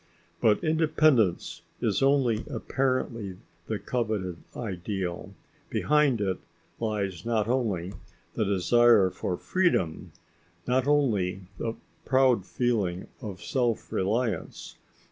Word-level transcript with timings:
But 0.41 0.63
independence 0.63 1.61
is 1.79 2.01
only 2.01 2.43
apparently 2.49 3.37
the 3.67 3.77
coveted 3.77 4.37
ideal; 4.57 5.35
behind 5.69 6.19
it 6.19 6.39
lies 6.79 7.23
not 7.23 7.47
only 7.47 7.93
the 8.33 8.43
desire 8.43 9.11
for 9.11 9.37
freedom, 9.37 10.11
not 10.65 10.87
only 10.87 11.43
the 11.59 11.75
proud 12.03 12.47
feeling 12.47 13.09
of 13.21 13.43
self 13.43 13.91
reliance. 13.91 14.75